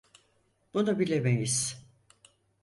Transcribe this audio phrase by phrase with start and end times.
[0.73, 1.85] Bunu bilemeyiz.